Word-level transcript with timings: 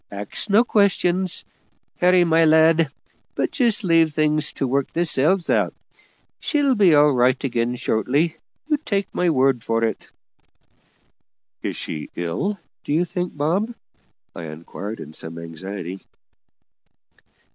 Axe 0.09 0.49
no 0.49 0.63
questions, 0.63 1.45
Harry, 1.99 2.23
my 2.23 2.43
lad, 2.43 2.89
but 3.35 3.51
just 3.51 3.83
leave 3.83 4.15
things 4.15 4.51
to 4.53 4.65
work 4.67 4.91
theirselves 4.93 5.47
out; 5.51 5.75
she'll 6.39 6.73
be 6.73 6.95
all 6.95 7.11
right 7.11 7.43
again 7.43 7.75
shortly, 7.75 8.35
you 8.65 8.77
take 8.77 9.13
my 9.13 9.29
word 9.29 9.63
for 9.63 9.83
it." 9.83 10.09
"Is 11.61 11.75
she 11.75 12.09
ill, 12.15 12.57
do 12.83 12.93
you 12.93 13.05
think, 13.05 13.37
Bob?" 13.37 13.75
I 14.35 14.45
inquired 14.45 14.99
in 14.99 15.13
some 15.13 15.37
anxiety. 15.37 15.99